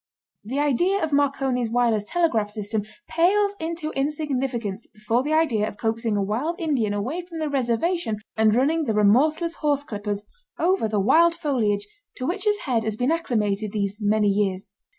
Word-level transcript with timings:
The 0.43 0.57
idea 0.57 1.03
of 1.03 1.13
Marconi's 1.13 1.69
wireless 1.69 2.03
telegraph 2.03 2.49
system 2.49 2.81
pales 3.07 3.55
into 3.59 3.91
insignificance 3.91 4.87
before 4.87 5.21
the 5.21 5.33
idea 5.33 5.67
of 5.67 5.77
coaxing 5.77 6.17
a 6.17 6.23
wild 6.23 6.59
Indian 6.59 6.91
away 6.91 7.21
from 7.21 7.37
the 7.37 7.47
reservation 7.47 8.17
and 8.35 8.55
running 8.55 8.85
the 8.85 8.95
remorseless 8.95 9.57
horse 9.57 9.83
clippers 9.83 10.23
over 10.57 10.87
the 10.87 10.99
wild 10.99 11.35
foliage 11.35 11.87
to 12.15 12.25
which 12.25 12.45
his 12.45 12.61
head 12.61 12.83
has 12.83 12.95
been 12.97 13.11
acclimated 13.11 13.73
these 13.73 13.99
many 14.01 14.29
years. 14.29 14.71